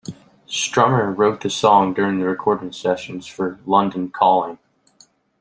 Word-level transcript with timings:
Strummer 0.47 1.15
wrote 1.15 1.41
the 1.41 1.49
song 1.51 1.93
during 1.93 2.17
the 2.17 2.25
recording 2.25 2.71
sessions 2.71 3.27
for 3.27 3.59
"London 3.67 4.09
Calling". 4.09 4.57